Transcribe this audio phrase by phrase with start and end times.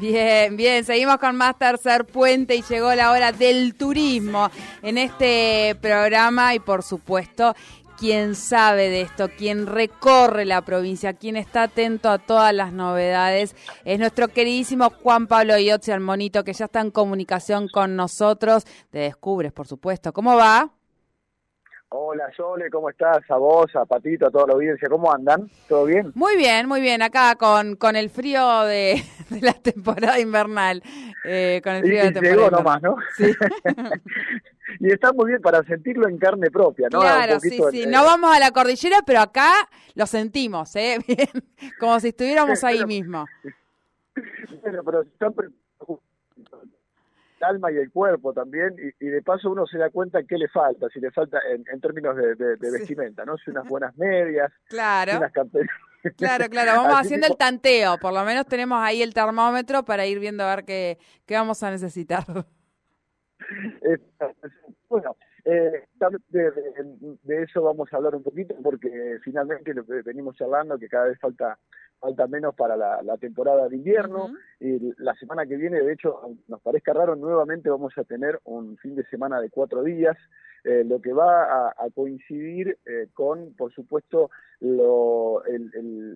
[0.00, 5.76] Bien, bien, seguimos con más tercer puente y llegó la hora del turismo en este
[5.78, 7.54] programa y por supuesto
[7.98, 13.54] quien sabe de esto, quien recorre la provincia, quien está atento a todas las novedades,
[13.84, 18.64] es nuestro queridísimo Juan Pablo Iotzi, el monito, que ya está en comunicación con nosotros.
[18.88, 20.14] Te descubres, por supuesto.
[20.14, 20.79] ¿Cómo va?
[21.92, 23.28] Hola Sole, ¿cómo estás?
[23.28, 25.50] A vos, a Patito, a toda la audiencia, ¿cómo andan?
[25.68, 26.12] ¿Todo bien?
[26.14, 27.02] Muy bien, muy bien.
[27.02, 29.02] Acá con, con el frío de,
[29.40, 30.84] la temporada invernal.
[31.24, 32.94] Eh, con el frío de temporada llegó nomás, ¿no?
[33.16, 33.24] Sí.
[34.80, 37.00] y está muy bien para sentirlo en carne propia, ¿no?
[37.00, 37.86] Claro, sí, sí.
[37.88, 39.50] No vamos a la cordillera, pero acá
[39.96, 40.98] lo sentimos, ¿eh?
[41.08, 41.28] Bien,
[41.80, 43.26] como si estuviéramos ahí mismo.
[44.62, 45.34] Bueno, pero están
[47.42, 50.88] alma y el cuerpo también, y, de paso uno se da cuenta qué le falta,
[50.88, 53.36] si le falta en, términos de, vestimenta, ¿no?
[53.38, 55.18] Si unas buenas medias, claro.
[55.18, 55.32] unas
[56.16, 60.18] Claro, claro, vamos haciendo el tanteo, por lo menos tenemos ahí el termómetro para ir
[60.18, 62.24] viendo a ver qué, qué vamos a necesitar.
[64.88, 65.84] bueno, eh,
[66.28, 66.52] de,
[67.22, 71.06] de, eso vamos a hablar un poquito porque finalmente lo que venimos charlando que cada
[71.06, 71.58] vez falta
[71.98, 76.60] falta menos para la, temporada de invierno y la semana que viene de hecho nos
[76.62, 80.16] parezca raro nuevamente vamos a tener un fin de semana de cuatro días
[80.64, 84.30] eh, lo que va a, coincidir eh, con por supuesto
[84.60, 85.42] lo,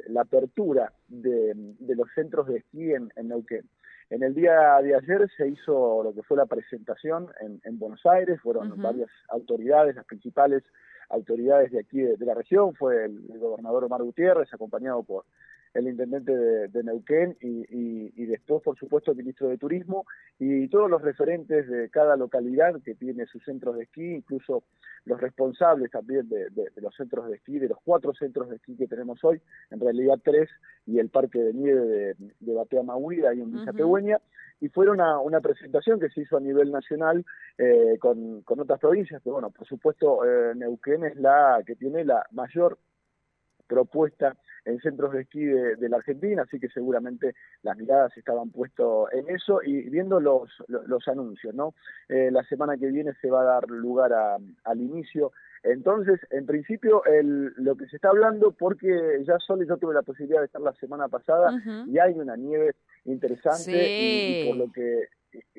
[0.08, 3.68] la apertura de, de, los centros de esquí en, en Neuquén
[4.10, 8.40] en el día de ayer se hizo lo que fue la presentación en, Buenos Aires,
[8.40, 10.62] fueron varias autoridades, las principales
[11.08, 15.24] autoridades de aquí de, la región, fue el, gobernador Omar Gutiérrez, acompañado por
[15.74, 20.06] el intendente de, Neuquén y, después, por supuesto, el ministro de Turismo
[20.38, 24.62] y todos los referentes de cada localidad que tiene sus centros de esquí, incluso
[25.04, 28.86] los responsables también de, los centros de esquí, de los cuatro centros de esquí que
[28.86, 29.40] tenemos hoy,
[29.70, 30.48] en realidad tres,
[30.86, 34.20] y el parque de nieve de, Batea Mahuida y en Villa
[34.60, 37.24] y fueron a una presentación que se hizo a nivel nacional
[37.58, 42.04] eh, con, con, otras provincias, pero bueno, por supuesto eh, Neuquén es la que tiene
[42.04, 42.78] la mayor
[43.66, 48.86] propuesta en centros de esquí de, la Argentina, así que seguramente las miradas estaban puestas
[49.12, 51.74] en eso y viendo los, los, anuncios, ¿no?
[52.08, 55.32] Eh, la semana que viene se va a dar lugar al inicio.
[55.62, 60.02] Entonces, en principio, el, lo que se está hablando, porque ya solo yo tuve la
[60.02, 61.52] posibilidad de estar la semana pasada
[61.86, 65.08] y hay una nieve interesante y, por lo que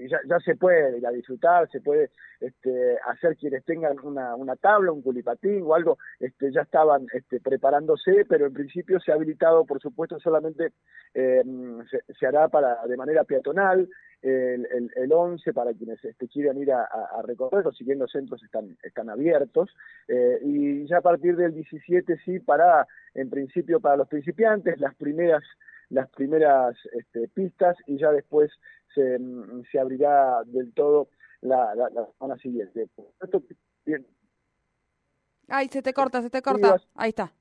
[0.08, 4.56] ya, ya se puede ir a disfrutar, se puede este, hacer quienes tengan una, una
[4.56, 9.16] tabla, un culipatín o algo, este, ya estaban este, preparándose, pero en principio se ha
[9.16, 10.74] habilitado, por supuesto, solamente
[11.14, 11.44] eh,
[12.20, 13.88] se, hará para de manera peatonal,
[14.22, 18.42] el, el, el 11 para quienes este, quieran ir a, a, recorrer, los siguiendo centros
[18.44, 19.70] están, están abiertos,
[20.08, 24.96] eh, y ya a partir del 17 sí, para, en principio, para los principiantes, las
[24.96, 25.44] primeras
[25.90, 28.52] las primeras este, pistas y ya después
[28.94, 31.10] se, mm, se abrirá del todo
[31.42, 32.88] la, la, semana siguiente.
[33.86, 34.06] Bien.
[35.48, 36.78] Ay, se te corta, se te corta.
[36.96, 37.32] Ahí está.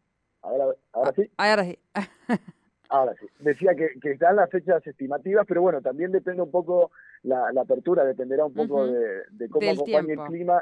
[0.43, 1.31] Ahora, ahora sí.
[1.39, 1.79] Ahora sí.
[2.91, 3.27] ahora sí.
[3.39, 6.91] Decía que, que están las fechas estimativas, pero bueno, también depende un poco
[7.23, 10.61] la, la apertura, dependerá un poco de, de, cómo acompañe el clima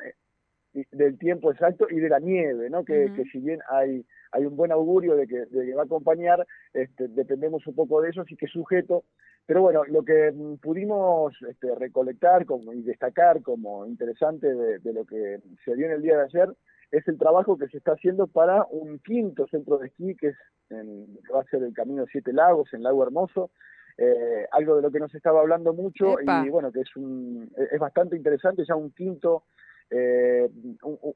[0.91, 2.85] del tiempo exacto y de la nieve, ¿no?
[2.85, 5.85] Que, que si bien hay, hay un buen augurio de que, de que va a
[5.85, 9.05] acompañar, este, dependemos un poco de eso, así que sujeto.
[9.45, 14.93] Pero bueno, lo que mm, pudimos este, recolectar como, y destacar como interesante de, de,
[14.93, 16.49] lo que se dio en el día de ayer
[16.91, 20.37] es el trabajo que se está haciendo para un quinto centro de esquí, que es
[20.71, 23.51] en, va a ser el Camino Siete Lagos, en Lago Hermoso,
[23.99, 27.79] eh, algo de lo que nos estaba hablando mucho y bueno, que es, un, es
[27.79, 29.45] bastante interesante, ya un quinto
[29.95, 30.49] eh,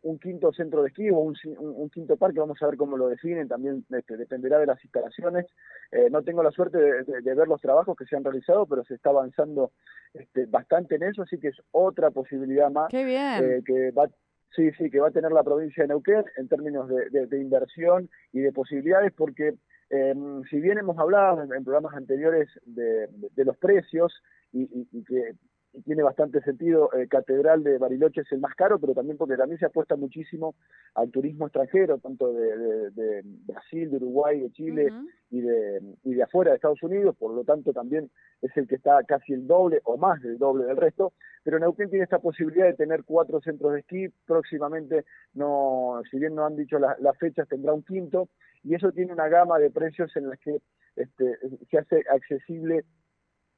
[0.02, 3.48] un, quinto centro de esquí o un, quinto parque, vamos a ver cómo lo definen,
[3.48, 5.46] también este, dependerá de las instalaciones.
[5.90, 8.94] Eh, no tengo la suerte de, ver los trabajos que se han realizado, pero se
[8.94, 9.72] está avanzando
[10.12, 14.10] este, bastante en eso, así que es otra posibilidad más eh, que va
[14.54, 18.40] sí, sí, que va a tener la provincia de Neuquén en términos de, inversión y
[18.40, 19.54] de posibilidades, porque
[19.88, 24.12] em, si bien hemos hablado en, programas anteriores de, los precios
[24.52, 25.34] y, y que
[25.84, 26.90] tiene bastante sentido.
[26.94, 30.54] Eh, Catedral de Bariloche es el más caro, pero también porque también se apuesta muchísimo
[30.94, 34.88] al turismo extranjero, tanto de, Brasil, de Uruguay, de Chile
[35.30, 38.10] y, de, y de afuera de Estados Unidos, por lo tanto también
[38.42, 41.12] es el que está casi el doble o más del doble del resto.
[41.42, 44.08] Pero Neuquén tiene esta posibilidad de tener cuatro centros de esquí.
[44.26, 48.28] Próximamente, no, si bien no han dicho las fechas, tendrá un quinto
[48.64, 50.60] y eso tiene una gama de precios en las que
[50.96, 51.38] este,
[51.70, 52.84] se hace accesible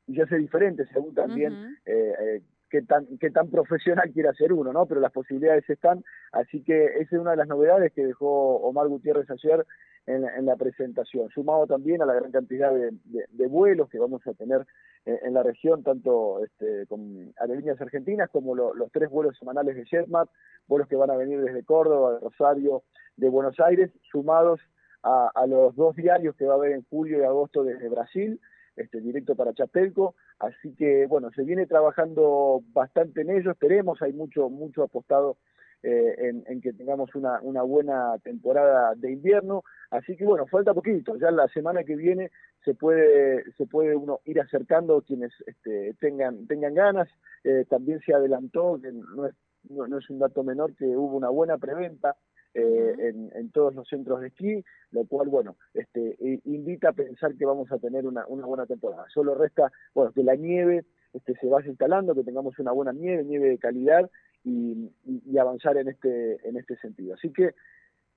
[0.09, 4.53] y se hace diferente según también eh, eh, qué tan qué tan profesional quiera ser
[4.53, 4.87] uno, ¿no?
[4.87, 6.03] Pero las posibilidades están,
[6.33, 9.65] así que esa es una de las novedades que dejó Omar Gutiérrez ayer
[10.07, 14.27] en, en la presentación, sumado también a la gran cantidad de, de, vuelos que vamos
[14.27, 14.67] a tener
[15.05, 19.85] eh, en, la región, tanto este, con aerolíneas argentinas como los tres vuelos semanales de
[19.85, 20.31] JetMap,
[20.67, 22.85] vuelos que van a venir desde Córdoba, de Rosario,
[23.17, 24.61] de Buenos Aires, sumados
[25.03, 28.41] a, a los dos diarios que va a haber en julio y agosto desde Brasil,
[28.79, 34.13] este, directo para Chapelco, así que bueno, se viene trabajando bastante en ello, esperemos, hay
[34.13, 35.37] mucho, mucho apostado
[35.83, 41.17] eh, en, que tengamos una, una buena temporada de invierno, así que bueno, falta poquito,
[41.17, 42.31] ya la semana que viene
[42.65, 47.09] se puede, se puede uno ir acercando quienes este, tengan, tengan ganas,
[47.45, 49.35] eh, también se adelantó, que no es,
[49.71, 52.17] no es un dato menor, que hubo una buena preventa,
[52.59, 57.45] eh, en, todos los centros de esquí, lo cual, bueno, este, invita a pensar que
[57.45, 59.05] vamos a tener una, una buena temporada.
[59.13, 63.25] Solo resta, bueno, que la nieve este, se vaya instalando, que tengamos una buena nieve,
[63.25, 64.11] nieve de calidad
[64.45, 64.91] y,
[65.39, 67.15] avanzar en este, en este sentido.
[67.15, 67.55] Así que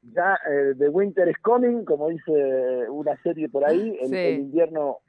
[0.01, 4.99] ya eh, The Winter is Coming, como dice una serie por ahí, el, el invierno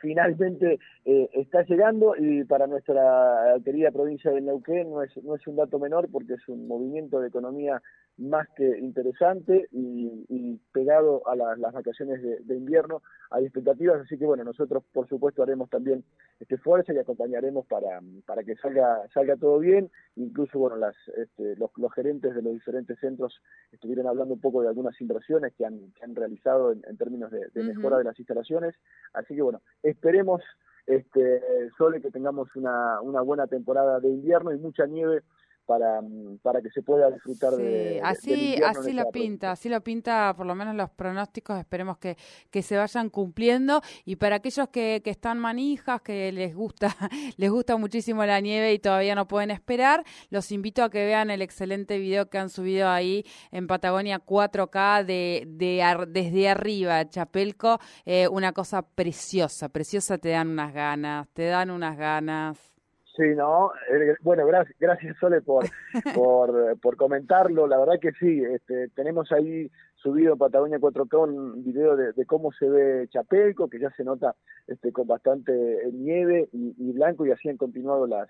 [0.00, 5.46] finalmente eh, está llegando y para nuestra querida provincia de Neuquén no es, no es
[5.46, 7.80] un dato menor porque es un movimiento de economía
[8.20, 14.44] más que interesante y, pegado a las vacaciones de, invierno hay expectativas, así que bueno,
[14.44, 16.04] nosotros por supuesto haremos también
[16.38, 21.56] este fuerza y acompañaremos para, para que salga salga todo bien, incluso bueno, las, este,
[21.56, 23.40] los, los, gerentes de los diferentes centros
[23.72, 27.48] estuvieron hablando un poco de algunas inversiones que han, que han realizado en, términos de,
[27.62, 28.74] mejora de las instalaciones,
[29.12, 30.42] así que bueno, esperemos
[30.86, 31.42] este
[31.76, 35.22] Sole que tengamos una, una buena temporada de invierno y mucha nieve
[35.70, 36.00] para,
[36.42, 40.56] para que se pueda disfrutar de así así lo pinta así lo pinta por lo
[40.56, 42.16] menos los pronósticos esperemos que,
[42.50, 43.80] que se vayan cumpliendo.
[44.04, 46.88] Y para aquellos que, que están manijas que les gusta
[47.36, 51.30] les gusta muchísimo la nieve y todavía no pueden esperar los invito a que vean
[51.30, 57.78] el excelente video que han subido ahí en Patagonia 4K de, de desde arriba Chapelco.
[58.04, 62.79] Eh, una cosa preciosa preciosa te dan unas ganas te dan unas ganas
[63.16, 65.64] Sí, no, eh, bueno, gracias, gracias Sole por,
[66.14, 71.64] por, por comentarlo, la verdad que sí, este, tenemos ahí subido en Patagonia 4K un
[71.64, 74.36] video de, cómo se ve Chapelco, que ya se nota
[74.66, 75.52] este, con bastante
[75.92, 78.28] nieve y, blanco y así han continuado las,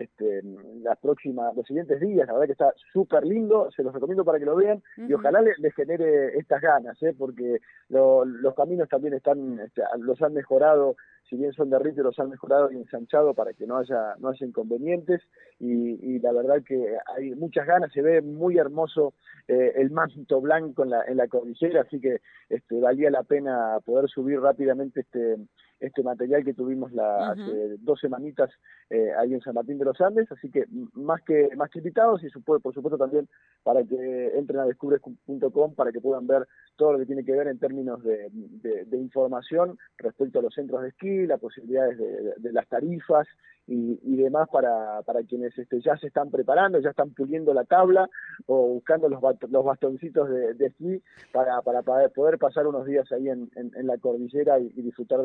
[0.00, 0.40] este,
[0.82, 4.38] las próximas, los siguientes días, la verdad que está súper lindo, se los recomiendo para
[4.38, 7.14] que lo vean y ojalá les, genere estas ganas, ¿eh?
[7.16, 10.96] porque los caminos también están, este, los han mejorado
[11.28, 14.30] si bien son de ritmo, los han mejorado y ensanchado para que no haya, no
[14.30, 15.22] haya inconvenientes
[15.60, 19.14] y, la verdad que hay muchas ganas, se ve muy hermoso
[19.46, 23.78] eh, el manto blanco en la, en la cordillera, así que este, valía la pena
[23.84, 25.36] poder subir rápidamente este,
[25.80, 28.50] este material que tuvimos la, hace dos semanitas
[28.90, 32.22] eh, ahí en San Martín de los Andes, así que más que más que invitados
[32.22, 33.28] y por supuesto también
[33.62, 36.46] para que entren a descubres.com para que puedan ver
[36.76, 40.82] todo lo que tiene que ver en términos de, de información respecto a los centros
[40.82, 43.26] de esquí, las posibilidades de, las tarifas
[43.66, 48.08] y, demás para, para quienes este, ya se están preparando, ya están puliendo la tabla
[48.46, 53.48] o buscando los, los bastoncitos de, esquí para, para poder pasar unos días ahí en,
[53.54, 55.20] en, la cordillera y, disfrutar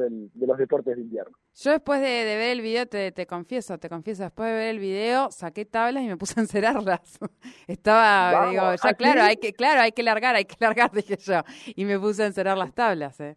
[0.45, 1.35] de los deportes de invierno.
[1.55, 4.79] Yo después de, ver el video, te, te, confieso, te confieso, después de ver el
[4.79, 7.19] video saqué tablas y me puse a encerrarlas.
[7.67, 11.17] Estaba, digo, ya ¿ah, claro, hay que, claro, hay que largar, hay que largar, dije
[11.17, 11.41] yo.
[11.75, 13.35] Y me puse a encerrar las tablas, eh.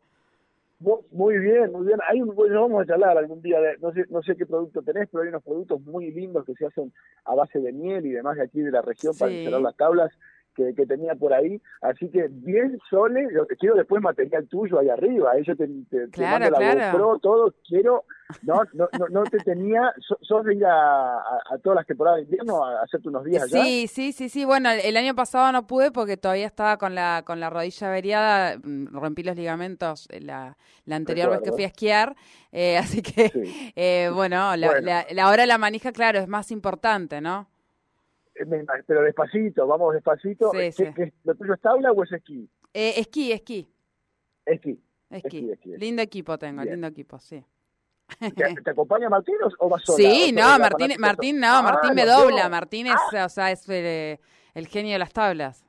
[1.11, 1.99] Muy bien, muy bien.
[2.09, 5.09] Hay un, vamos a charlar algún día, de, no sé, no sé qué producto tenés,
[5.11, 6.93] pero hay unos productos muy lindos que se hacen
[7.25, 10.13] a base de miel y demás de aquí de la región para instalar las tablas
[10.59, 11.61] que, que, tenía por ahí.
[11.81, 15.31] Así que bien, Sole, yo quiero después material tuyo ahí arriba.
[15.33, 17.55] Ahí yo te, te, mando la GoPro, todo.
[17.67, 18.05] Quiero,
[18.43, 22.65] no, no, no, te tenía, sos de ir a, a, todas las temporadas de invierno
[22.65, 23.63] a hacerte unos días allá.
[23.63, 24.45] Sí, sí, sí, sí.
[24.45, 28.59] Bueno, el, año pasado no pude porque todavía estaba con la, con la rodilla averiada,
[28.59, 32.17] mm, rompí los ligamentos la, la anterior vez que fui a esquiar.
[32.51, 33.31] Eh, así que,
[33.77, 37.47] eh, bueno, la, La, la hora de la manija, claro, es más importante, ¿no?
[38.87, 40.51] Pero despacito, vamos despacito.
[40.53, 40.85] Sí, sí.
[41.25, 42.49] ¿Lo tuyo es tabla o es esquí?
[42.73, 43.69] Eh, esquí, esquí.
[44.45, 44.81] Esquí.
[45.11, 45.51] Esquí.
[45.77, 47.45] Lindo equipo tengo, lindo equipo, sí.
[48.19, 49.97] ¿Te, acompaña Martín o vas sola?
[49.97, 52.49] Sí, no, Martín, Martín, no, Martín me dobla.
[52.49, 53.27] Martín es, ah.
[53.27, 54.19] o sea, es el,
[54.55, 55.65] el genio de las tablas.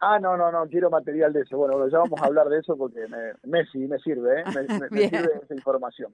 [0.00, 1.56] Ah, no, no, no, quiero material de eso.
[1.56, 3.66] Bueno, ya vamos a hablar de eso porque me, me
[3.98, 4.44] sirve, ¿eh?
[4.90, 6.12] Me, sirve esa información.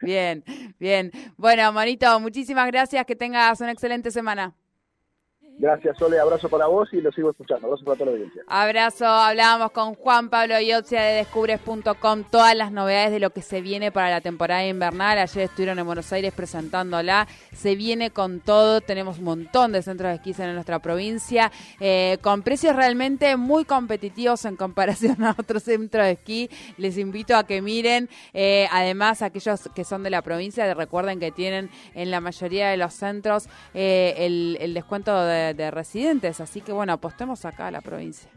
[0.00, 0.42] Bien,
[0.78, 1.10] bien.
[1.36, 3.04] Bueno, Manito, muchísimas gracias.
[3.04, 4.54] Que tengas una excelente semana.
[5.58, 6.18] Gracias, Sole.
[6.18, 7.66] Abrazo para vos y lo sigo escuchando.
[7.66, 8.42] Abrazo para toda la audiencia.
[8.46, 9.06] Abrazo.
[9.06, 12.24] Hablábamos con Juan Pablo Iotzia de Descubres.com.
[12.30, 15.18] Todas las novedades de lo que se viene para la temporada invernal.
[15.18, 17.26] Ayer estuvieron en Buenos Aires presentándola.
[17.54, 18.82] Se viene con todo.
[18.82, 21.50] Tenemos un montón de centros de esquí en nuestra provincia.
[21.80, 26.50] Eh, con precios realmente muy competitivos en comparación a otros centros de esquí.
[26.76, 28.10] Les invito a que miren.
[28.34, 32.76] Eh, además, aquellos que son de la provincia, recuerden que tienen en la mayoría de
[32.76, 35.14] los centros eh, el, descuento
[35.46, 36.40] de de, residentes.
[36.40, 38.30] Así que bueno, apostemos acá a la provincia.